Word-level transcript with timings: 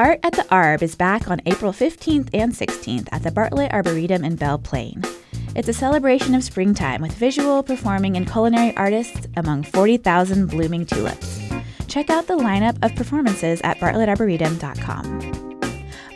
Art 0.00 0.20
at 0.22 0.32
the 0.32 0.44
Arb 0.44 0.80
is 0.80 0.94
back 0.94 1.30
on 1.30 1.42
April 1.44 1.74
15th 1.74 2.30
and 2.32 2.54
16th 2.54 3.06
at 3.12 3.22
the 3.22 3.30
Bartlett 3.30 3.70
Arboretum 3.70 4.24
in 4.24 4.34
Belle 4.34 4.58
Plaine. 4.58 5.04
It's 5.54 5.68
a 5.68 5.74
celebration 5.74 6.34
of 6.34 6.42
springtime 6.42 7.02
with 7.02 7.12
visual, 7.12 7.62
performing, 7.62 8.16
and 8.16 8.26
culinary 8.26 8.74
artists 8.78 9.28
among 9.36 9.62
40,000 9.62 10.46
blooming 10.46 10.86
tulips. 10.86 11.42
Check 11.86 12.08
out 12.08 12.26
the 12.26 12.38
lineup 12.38 12.82
of 12.82 12.96
performances 12.96 13.60
at 13.60 13.76
bartlettarboretum.com. 13.76 15.60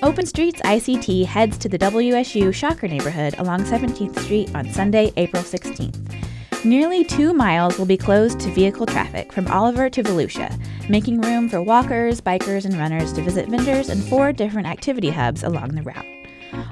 Open 0.02 0.24
Streets 0.24 0.62
ICT 0.62 1.26
heads 1.26 1.58
to 1.58 1.68
the 1.68 1.78
WSU 1.78 2.54
Shocker 2.54 2.88
neighborhood 2.88 3.34
along 3.36 3.64
17th 3.64 4.18
Street 4.20 4.48
on 4.54 4.66
Sunday, 4.70 5.12
April 5.18 5.42
16th. 5.42 6.23
Nearly 6.64 7.04
two 7.04 7.32
miles 7.34 7.78
will 7.78 7.84
be 7.84 7.98
closed 7.98 8.40
to 8.40 8.50
vehicle 8.50 8.86
traffic 8.86 9.30
from 9.34 9.46
Oliver 9.48 9.90
to 9.90 10.02
Volutsia, 10.02 10.58
making 10.88 11.20
room 11.20 11.46
for 11.46 11.60
walkers, 11.60 12.22
bikers, 12.22 12.64
and 12.64 12.78
runners 12.78 13.12
to 13.12 13.20
visit 13.20 13.50
vendors 13.50 13.90
and 13.90 14.02
four 14.02 14.32
different 14.32 14.66
activity 14.66 15.10
hubs 15.10 15.42
along 15.42 15.74
the 15.74 15.82
route. 15.82 16.06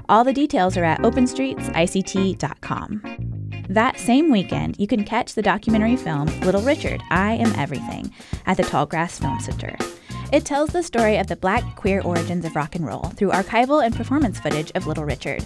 All 0.09 0.25
the 0.25 0.33
details 0.33 0.79
are 0.79 0.85
at 0.85 1.01
openstreetsict.com. 1.01 3.03
That 3.69 3.99
same 3.99 4.31
weekend, 4.31 4.77
you 4.79 4.87
can 4.87 5.05
catch 5.05 5.35
the 5.35 5.43
documentary 5.43 5.97
film 5.97 6.29
Little 6.41 6.63
Richard, 6.63 7.03
I 7.11 7.35
Am 7.35 7.55
Everything 7.57 8.11
at 8.47 8.57
the 8.57 8.63
Tallgrass 8.63 9.21
Film 9.21 9.41
Center. 9.41 9.77
It 10.33 10.47
tells 10.47 10.71
the 10.71 10.83
story 10.83 11.19
of 11.19 11.27
the 11.27 11.37
black 11.37 11.77
queer 11.77 12.01
origins 12.01 12.47
of 12.47 12.57
rock 12.57 12.77
and 12.77 12.87
roll 12.87 13.13
through 13.17 13.33
archival 13.33 13.85
and 13.85 13.95
performance 13.95 14.41
footage 14.41 14.73
of 14.75 14.87
Little 14.87 15.05
Richard. 15.05 15.45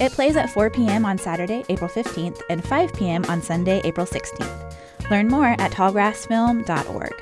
It 0.00 0.12
plays 0.12 0.36
at 0.36 0.50
4 0.50 0.70
p.m. 0.70 1.04
on 1.04 1.18
Saturday, 1.18 1.64
April 1.68 1.88
15th, 1.88 2.40
and 2.50 2.64
5 2.64 2.92
p.m. 2.94 3.24
on 3.26 3.40
Sunday, 3.40 3.80
April 3.84 4.06
16th. 4.06 4.74
Learn 5.10 5.28
more 5.28 5.54
at 5.58 5.70
tallgrassfilm.org. 5.70 7.12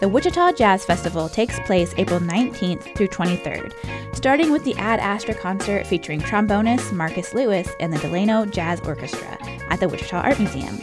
The 0.00 0.08
Wichita 0.08 0.52
Jazz 0.52 0.84
Festival 0.84 1.28
takes 1.28 1.60
place 1.60 1.94
April 1.96 2.18
19th 2.20 2.96
through 2.96 3.06
23rd, 3.08 3.72
starting 4.16 4.50
with 4.50 4.64
the 4.64 4.74
Ad 4.74 4.98
Astra 4.98 5.34
concert 5.34 5.86
featuring 5.86 6.20
trombonist 6.20 6.92
Marcus 6.92 7.32
Lewis 7.32 7.68
and 7.80 7.92
the 7.92 7.98
Delano 8.00 8.44
Jazz 8.44 8.80
Orchestra 8.80 9.38
at 9.70 9.78
the 9.80 9.88
Wichita 9.88 10.18
Art 10.18 10.40
Museum. 10.40 10.78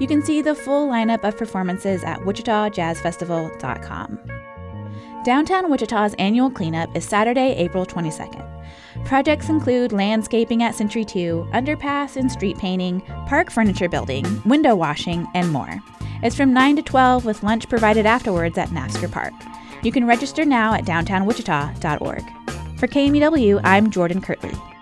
You 0.00 0.06
can 0.06 0.22
see 0.22 0.42
the 0.42 0.54
full 0.54 0.88
lineup 0.88 1.24
of 1.24 1.38
performances 1.38 2.04
at 2.04 2.18
wichitajazzfestival.com. 2.20 4.18
Downtown 5.24 5.70
Wichita's 5.70 6.14
annual 6.18 6.50
cleanup 6.50 6.94
is 6.94 7.04
Saturday, 7.04 7.54
April 7.56 7.86
22nd. 7.86 8.45
Projects 9.04 9.48
include 9.48 9.92
landscaping 9.92 10.62
at 10.62 10.74
Century 10.74 11.04
2, 11.04 11.48
underpass 11.52 12.16
and 12.16 12.30
street 12.30 12.58
painting, 12.58 13.00
park 13.26 13.50
furniture 13.50 13.88
building, 13.88 14.24
window 14.44 14.74
washing, 14.74 15.26
and 15.34 15.50
more. 15.52 15.80
It's 16.22 16.36
from 16.36 16.52
9 16.52 16.76
to 16.76 16.82
12 16.82 17.24
with 17.24 17.42
lunch 17.42 17.68
provided 17.68 18.06
afterwards 18.06 18.58
at 18.58 18.70
Naftzger 18.70 19.10
Park. 19.10 19.34
You 19.82 19.92
can 19.92 20.06
register 20.06 20.44
now 20.44 20.74
at 20.74 20.84
downtownwichita.org. 20.84 22.24
For 22.78 22.86
KMUW, 22.86 23.60
I'm 23.64 23.90
Jordan 23.90 24.20
Kirtley. 24.20 24.75